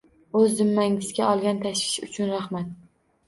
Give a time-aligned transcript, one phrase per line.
[0.37, 2.73] O'z zimmangizga olgan tashvish uchun, rahmat.